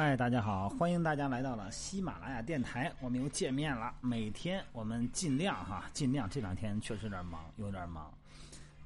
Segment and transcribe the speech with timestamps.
[0.00, 3.92] 嗨，大家好，欢迎大家来到了喜马拉雅电台，我们又见面了。
[4.00, 8.08] 每天我们尽量哈，尽量这两天确实有点忙，有点忙。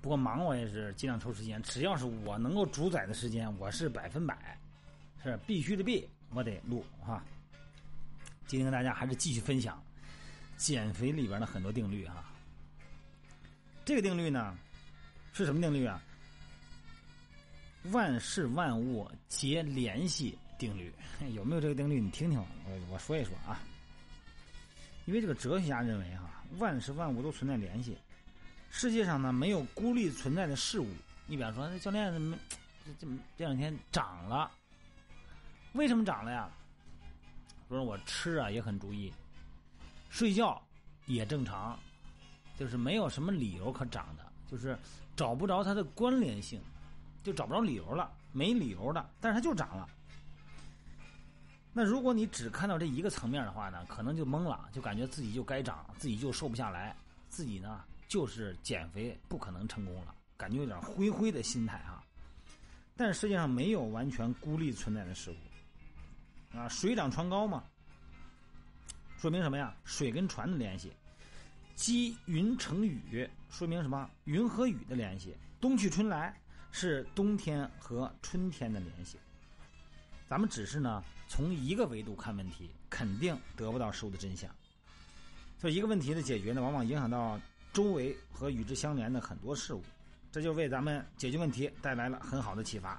[0.01, 4.59] 不过忙我也是尽量抽时间，只要是我能够主宰的时间，我是百分百，
[5.23, 7.23] 是必须的必，我得录哈。
[8.47, 9.85] 今天跟大家还是继续分享
[10.57, 12.25] 减肥里边的很多定律哈。
[13.85, 14.57] 这个定律呢
[15.35, 16.03] 是什么定律啊？
[17.91, 20.39] 万事万物皆联系。
[20.63, 20.93] 定律
[21.35, 22.01] 有没有这个定律？
[22.01, 22.47] 你听听我
[22.89, 23.59] 我说一说啊。
[25.07, 27.99] 因为这个哲学家认为哈，万事万物都存在联系。
[28.71, 30.87] 世界上呢没有孤立存在的事物。
[31.27, 32.39] 你比方说，那教练怎么
[32.85, 34.49] 这这这两天涨了？
[35.73, 36.49] 为什么涨了呀？
[37.69, 39.13] 说我吃啊也很注意，
[40.11, 40.63] 睡觉
[41.07, 41.77] 也正常，
[42.57, 44.79] 就是没有什么理由可涨的，就是
[45.17, 46.61] 找不着它的关联性，
[47.25, 49.89] 就找不着理由了，没理由的，但是它就涨了。
[51.73, 56.95] 那如果你只看到这一个层面的话呢，可能就懵了，就感觉自己就该长，自己就瘦不下来，
[57.31, 62.05] 自己呢就是减肥不可能成功了，感觉有点灰灰的心态哈。
[62.95, 67.65] 但是实际上没有完全孤立存在的事物啊，水涨船高嘛，
[69.17, 69.75] 说明什么呀？
[69.85, 70.93] 水跟船的联系，
[71.75, 74.11] 积云成雨，说明什么？
[74.25, 76.39] 云和雨的联系，冬去春来
[76.71, 79.17] 是冬天和春天的联系。
[80.33, 84.51] 咱们只是呢，从一个维度看问题，肯定得不到事物的真相。
[85.59, 87.39] 所以，一个问题的解决呢，往往影响到
[87.71, 89.83] 周围和与之相连的很多事物，
[90.31, 92.99] 这就为咱们解决问题带来了很好的启发。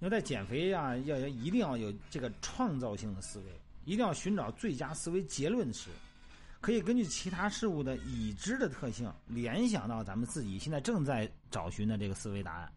[0.00, 3.44] 要在减肥啊，要一定要有这个创造性的思维，
[3.84, 5.88] 一定要寻找最佳思维结论时，
[6.60, 12.72] 可以根据其他事物的已知的特性，联想到咱们自己现在正在找寻的这个思维答案。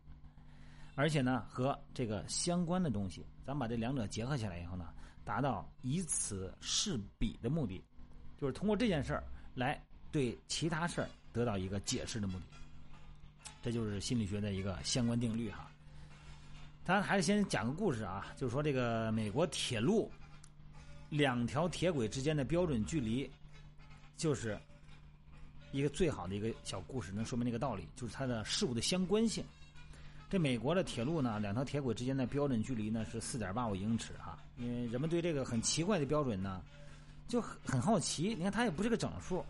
[0.94, 4.90] 而且呢，和这个相关的东西，咱把这两者结合起来以后呢，
[5.24, 7.84] 达到以此示彼的目的，
[8.40, 9.24] 就是通过这件事儿
[9.56, 9.82] 来
[10.12, 12.46] 对其他事儿得到一个解释的目的。
[13.64, 15.70] 这就是心理学的一个相关定律哈。
[16.84, 20.12] 咱还是先讲个故事啊，就是说这个美国铁路
[21.10, 23.30] 两条铁轨之间的标准距离，
[24.18, 24.58] 就是
[25.72, 29.46] 一个最好的一个小故事，能说明这个道理，就是它的事物的相关性。
[30.32, 34.40] 这美国的铁路呢，两条铁轨之间的标准距离呢是四点八五英尺哈。
[34.56, 36.62] 因为人们对这个很奇怪的标准呢，
[37.28, 38.34] 就很很好奇。
[38.36, 39.44] 你看，它也不是个整数。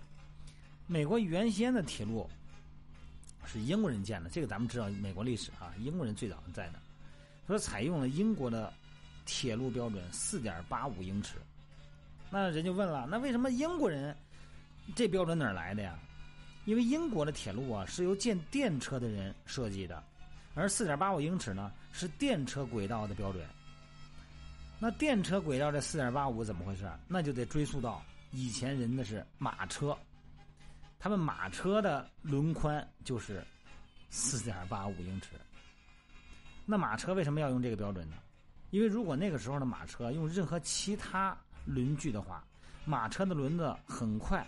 [0.88, 2.28] 美国原先的铁路
[3.46, 6.80] 是英国人建的，这个咱们知道美国历史啊，英国人最早在的，
[7.46, 8.74] 说采用了英国的
[9.24, 11.36] 铁路标准四点八五英尺。
[12.32, 14.18] 那人就问了，那为什么英国人
[14.96, 15.96] 这标准哪儿来的呀？
[16.66, 20.04] 因为英国的铁路啊是由建电车的人设计的。
[20.54, 23.46] 而四点八五英尺呢，是电车轨道的标准。
[24.80, 26.90] 那电车轨道这四点八五怎么回事？
[27.08, 28.02] 那就得追溯到
[28.32, 29.98] 以前人的是马车，
[31.00, 33.46] 他们马车的轮宽就是
[34.10, 35.30] 四点八五英尺。
[36.66, 38.16] 那马车为什么要用这个标准呢？
[38.72, 42.44] 因为如果那个时候的马车用任何其他轮距的话，
[42.86, 44.46] 马车的轮子很快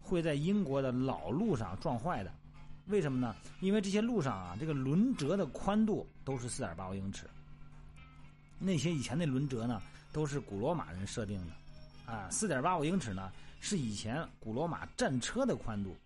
[0.00, 2.32] 会在英国的老路上撞坏的。
[2.86, 3.34] 为什么呢？
[3.60, 7.26] 因为这些路上啊，这个轮辙的宽度都是四点八五英尺。
[8.58, 9.80] 那些以前的轮辙呢，
[10.12, 15.96] 都是古罗马人设定的，啊，四点八五英尺呢是以前古罗马战车的宽度。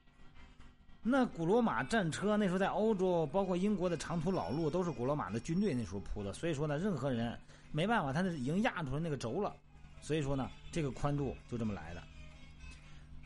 [1.02, 6.32] 那古罗马战车那时候在欧洲，包括英国的长途老路，都是古罗马的军队那时候铺的。
[6.32, 7.38] 所以说呢，任何人
[7.72, 9.54] 没办法，他那已经压出来那个轴了。
[10.02, 12.02] 所以说呢，这个宽度就这么来的。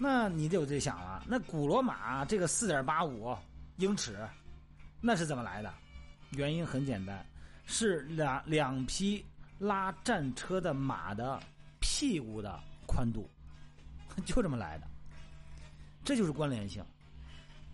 [0.02, 3.36] 那你就得想了，那古罗马这个四点八五
[3.76, 4.16] 英尺，
[4.98, 5.70] 那是怎么来的？
[6.30, 7.22] 原因很简单，
[7.66, 9.22] 是两两匹
[9.58, 11.38] 拉战车的马的
[11.80, 13.28] 屁股的宽度，
[14.24, 14.86] 就这么来的。
[16.02, 16.82] 这就是关联性。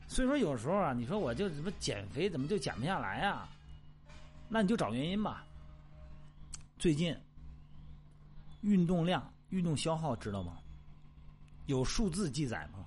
[0.08, 3.48] 所以说有时候啊，你说我就怎么减肥，怎么就减不下来啊？
[4.48, 5.46] 那你就找原因吧。
[6.76, 7.16] 最近
[8.62, 10.58] 运动量、运动消耗知道吗？
[11.66, 12.86] 有数字记载吗？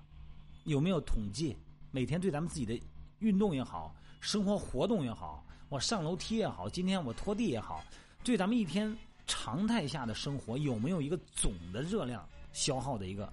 [0.63, 1.55] 有没有统计？
[1.91, 2.79] 每天对咱们自己的
[3.19, 7.83] 运动也好，生活活动也好，我上楼梯也好，今天我拖地也好，
[8.23, 8.95] 对咱们一天
[9.27, 13.31] 常态下的生活有没有一个总的热量消耗的一个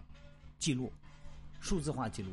[0.58, 0.93] 记录？
[1.60, 2.32] 数字化记录？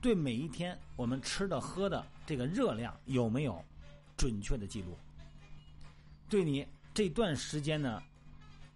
[0.00, 3.62] 对每一天我们吃的喝的这个热量有没有
[4.16, 4.96] 准确的记录？
[6.28, 8.02] 对你这段时间的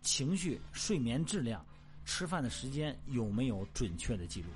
[0.03, 1.65] 情绪、睡眠质量？
[2.05, 4.49] 吃饭的时间有没有准确的记录？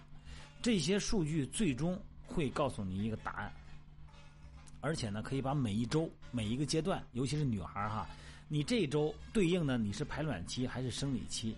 [0.63, 3.53] 这些数据最终会告诉你一个答案。
[4.81, 8.07] 而且呢，可以把每一周、每一个阶段，尤其是女孩哈，
[8.49, 11.57] 你这一周对应的你是排卵期还是生理期？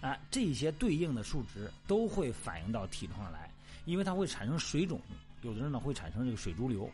[0.00, 3.48] 啊，这些对应的数值都会反映到体重上来，
[3.84, 5.00] 因为它会产生水肿，
[5.42, 6.90] 有的人呢会产生这个水潴留，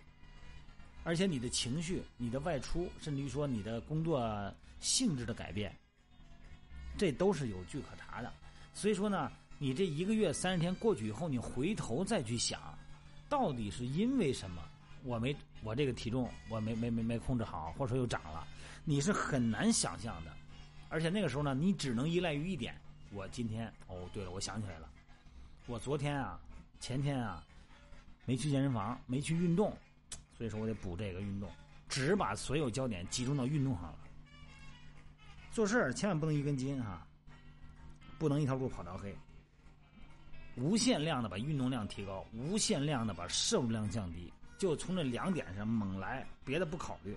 [1.05, 5.75] 而且你的情绪、你的外出，甚至于说你的工作性质的改变，
[6.97, 8.33] 这都是有据可查的。
[8.73, 12.61] 所以说呢，你这一个月三十天过去以后，你回头再去想，
[13.29, 14.63] 到底是因为什么？
[15.03, 18.47] 我没我这个体重我没没没没控制好，或者说又长了，
[18.85, 20.33] 你是很难想象的。
[20.91, 22.75] 而且那个时候呢，你只能依赖于一点。
[23.13, 24.89] 我今天哦，对了，我想起来了，
[25.67, 26.39] 我昨天啊，
[26.81, 27.43] 前天啊，
[28.25, 29.77] 没去健身房，没去运动，
[30.37, 31.49] 所以说我得补这个运动，
[31.89, 33.99] 只把所有焦点集中到运动上了。
[35.53, 37.07] 做事儿千万不能一根筋哈，
[38.19, 39.15] 不能一条路跑到黑，
[40.57, 47.17] 无限量的把运动量提高，无限量的把摄入量降低，就从这两点上猛来，别的不考虑。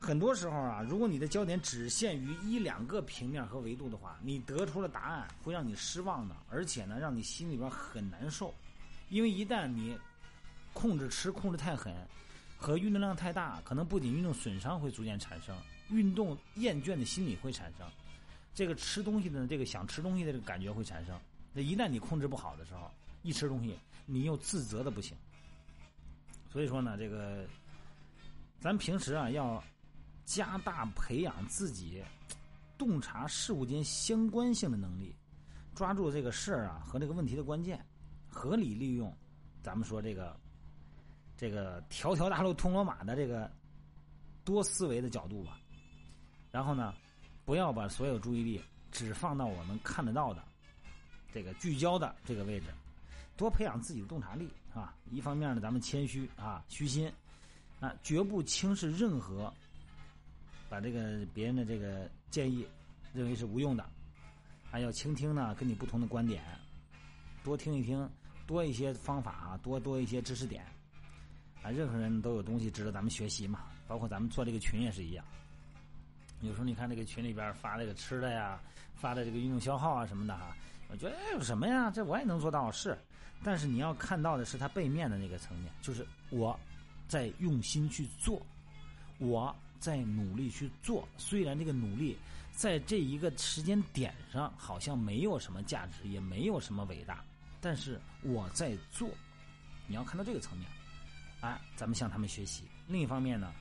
[0.00, 8.52] 很多时候啊，如果你的焦点只限于一两个平面和维度的话，你得出的答案会让你失望的，而且呢，让你心里边很难受。
[9.08, 9.96] 因为一旦你
[10.74, 11.94] 控制吃控制太狠，
[12.64, 15.54] 和运动量太大，可能不仅运动损伤会逐渐产生，
[15.90, 17.86] 运动厌倦的心理会产生，
[18.54, 21.14] 这个吃东西的这个想吃东西的这个感觉会产生。
[21.52, 22.90] 那一旦你控制不好的时候，
[23.22, 25.14] 一吃东西你又自责的不行。
[26.50, 27.44] 所以说呢，这个
[28.60, 29.62] 咱平时啊要。
[30.26, 32.02] 加大培养自己
[32.78, 35.14] 洞察事物间相关性的能力，
[35.74, 37.84] 抓住这个事儿啊和这个问题的关键，
[38.30, 39.14] 合理利用
[39.62, 40.34] 咱们说这个
[41.36, 43.50] 这个条条大路通罗马的这个
[44.44, 45.58] 多思维的角度吧。
[46.50, 46.94] 然后呢，
[47.44, 48.60] 不要把所有注意力
[48.92, 50.42] 只放到我们看得到的
[51.32, 52.66] 这个聚焦的这个位置，
[53.36, 54.94] 多培养自己的洞察力啊。
[55.10, 57.12] 一方面呢，咱们谦虚啊，虚心
[57.80, 59.52] 啊，绝不轻视任何。
[60.66, 62.66] 把这个别人的这个建议
[63.12, 63.88] 认为是无用的，
[64.68, 66.42] 还要倾听呢，跟你不同的观点，
[67.44, 68.10] 多听一听，
[68.44, 70.64] 多一些方法啊，多多一些知识点
[71.64, 75.24] 啊，任何人都有东西值得咱们学习嘛，包括咱们做这个群也是一样。
[76.42, 78.60] 有时候你看这个群里边发这个吃的呀，
[78.94, 80.54] 发的这个运动消耗啊什么的哈，
[80.90, 82.96] 我觉得哎有什么呀，这我也能做到是，
[83.42, 86.56] 但是你要看到的是它背面的那个层面，就是我
[87.08, 88.40] 在用心去做，
[89.18, 89.52] 我。
[89.80, 92.16] 在努力去做，虽然这个努力
[92.52, 97.22] 在这一个时间点上好像没有什么价值，也没有什么伟大，
[97.60, 99.10] 但是我在做。
[99.86, 100.66] 你要看到这个层面，
[101.44, 102.64] 哎，咱们向他们学习。
[102.88, 103.52] 另一方面呢，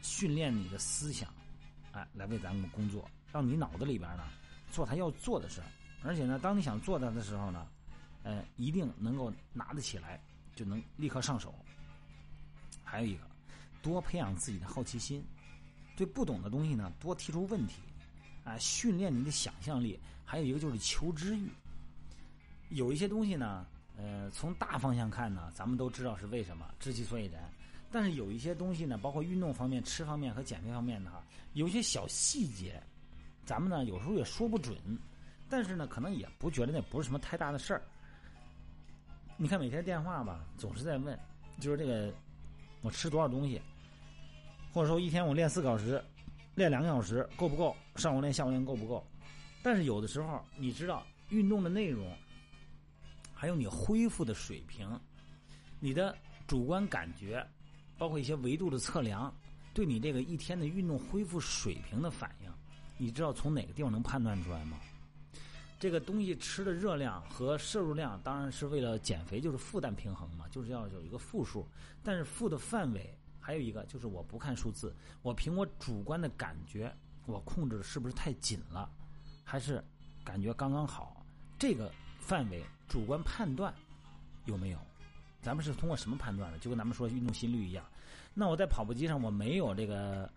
[0.00, 1.28] 训练你的思想，
[1.92, 4.24] 哎，来为咱们工作，让你脑子里边呢
[4.72, 5.66] 做他要做的事儿。
[6.02, 7.66] 而且呢，当你想做他的时候呢，
[8.22, 10.18] 呃，一定能够拿得起来，
[10.56, 11.54] 就能立刻上手。
[12.82, 13.28] 还有一个。
[13.80, 15.22] 多培养自己的好奇心，
[15.94, 17.80] 对不懂的东西呢，多提出问题，
[18.44, 20.00] 啊，训练你的想象力。
[20.24, 21.48] 还有一个就是求知欲。
[22.70, 23.66] 有一些东西呢，
[23.98, 27.50] 呃，从大方向看呢，咱们都知道是为什么，知其所以然。
[27.90, 31.22] 但是有一些东西呢，包括运动方面、吃方面和减肥方面的哈，
[31.52, 32.82] 有些小细节，
[33.44, 34.76] 咱们呢有时候也说不准。
[35.50, 37.82] 但是呢，可能也不觉得那不是什么太大的事儿。
[39.36, 41.18] 你看每天电话吧，总是在问，
[41.60, 42.10] 就是这个。
[42.80, 43.60] 我吃多少东西，
[44.72, 46.00] 或者说一天我练四个小时，
[46.54, 47.74] 练两个小时够不够？
[47.96, 49.04] 上午练下午练够不够？
[49.64, 52.16] 但是有的时候，你知道运动的内容，
[53.40, 55.00] 还有你恢复的水平，
[55.78, 56.12] 你的
[56.48, 57.46] 主观感觉，
[57.96, 59.32] 包括一些维度的测量，
[59.72, 62.52] 对你这个一天的运动恢复水平的反应，
[62.96, 64.76] 你知道从哪个地方能判断出来吗？
[65.78, 71.64] 这个东西吃的热量和摄入量，当然是为了减肥，就是负担平衡嘛，就是要有一个负数。
[72.02, 74.92] 但是负的范围还有一个，就是我不看数字，
[75.22, 76.92] 我凭我主观的感觉，
[77.24, 78.90] 我控制的是不是太紧了，
[79.44, 79.80] 还是
[80.24, 81.24] 感觉刚刚好？
[81.56, 83.72] 这个范围主观判断
[84.46, 84.78] 有没有？
[85.40, 86.58] 咱们是通过什么判断的？
[86.58, 87.84] 就跟咱们说运动心率一样。
[88.34, 90.28] 那我在跑步机上我没有这个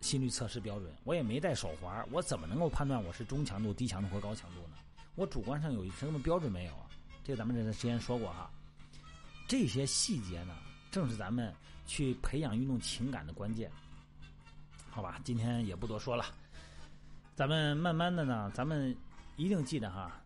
[0.00, 4.76] 心率测试标准，我也没戴手环，我怎么能够判断我是中强度、低强度或高强度呢？
[5.14, 6.86] 我主观上有什么标准没有啊？
[7.24, 8.50] 这咱们之前说过哈。
[9.48, 10.54] 这些细节呢，
[10.90, 11.54] 正是咱们
[11.86, 13.70] 去培养运动情感的关键。
[14.90, 16.24] 好吧，今天也不多说了。
[17.34, 18.96] 咱们慢慢的呢，咱们
[19.36, 20.20] 一定记得哈，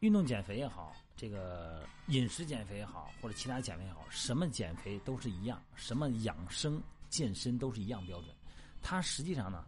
[0.00, 8.34] 运动减肥也好，这个饮食减肥也好，或者其他减肥也好，什么减肥都是一样，什么养生健身都是一样标准。
[8.80, 9.66] 它实际上呢，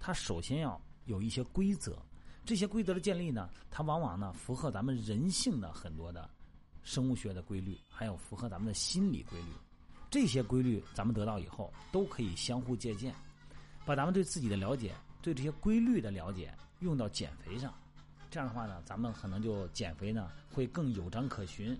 [0.00, 1.98] 它首先要有一些规则。
[2.46, 6.30] 这些规则的建立呢，它往往呢符合咱们人性的很多的
[6.82, 9.48] 生物学的规律，还有符合咱们的心理规律。
[10.10, 13.14] 这些规律咱们得到以后，都可以相互借鉴，
[13.84, 17.74] 把咱们对自己的了解、对这些规律的了解用到减肥上。
[18.30, 21.78] 这样的话呢，咱们可能就减肥呢会更有章可循。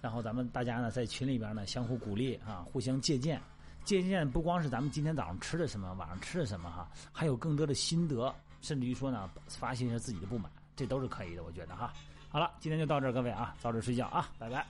[0.00, 3.40] 然后咱们大家呢在群里边呢相互鼓励啊，互相借鉴。
[3.84, 11.92] 借鉴不光是咱们今天早上吃的什么，晚上吃的什么哈，还有更多的心得，甚至于说呢发泄一下自己的不满，这都是可以的，我觉得哈。
[12.28, 14.66] 好了，今天就到这儿，各位啊，早点睡觉啊，拜拜。